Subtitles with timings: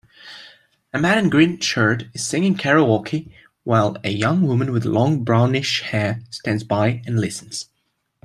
[0.95, 3.31] A man in a green shirt is singing karaoke
[3.63, 7.69] while a young woman with long brownish hair stands by and listens